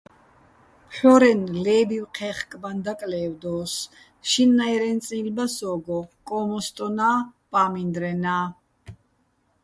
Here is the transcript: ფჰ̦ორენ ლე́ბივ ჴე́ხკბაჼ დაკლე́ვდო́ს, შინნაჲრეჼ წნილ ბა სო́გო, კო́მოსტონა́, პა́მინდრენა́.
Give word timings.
ფჰ̦ორენ 0.93 1.41
ლე́ბივ 1.63 2.05
ჴე́ხკბაჼ 2.15 2.71
დაკლე́ვდო́ს, 2.85 3.73
შინნაჲრეჼ 4.29 4.89
წნილ 5.03 5.27
ბა 5.35 5.45
სო́გო, 5.55 5.99
კო́მოსტონა́, 6.27 7.17
პა́მინდრენა́. 7.51 8.43